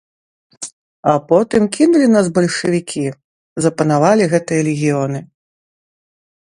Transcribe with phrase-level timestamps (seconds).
[1.11, 3.05] А потым кінулі нас бальшавікі,
[3.67, 5.19] запанавалі гэтыя легіёны.